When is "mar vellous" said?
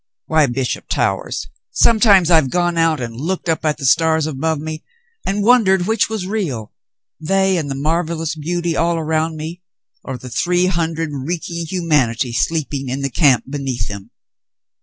7.75-8.33